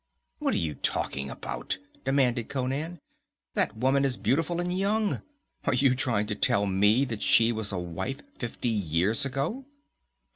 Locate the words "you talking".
0.57-1.29